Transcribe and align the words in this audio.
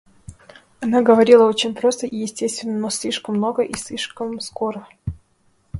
Она 0.79 1.03
говорила 1.03 1.47
очень 1.47 1.75
просто 1.75 2.07
и 2.07 2.15
естественно, 2.15 2.75
но 2.75 2.89
слишком 2.89 3.35
много 3.35 3.61
и 3.61 3.75
слишком 3.77 4.39
скоро. 4.39 4.87